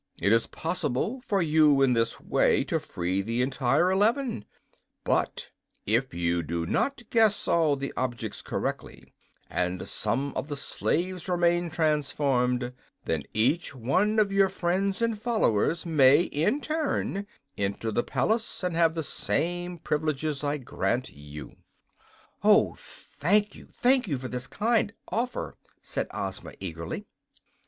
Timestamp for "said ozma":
25.79-26.53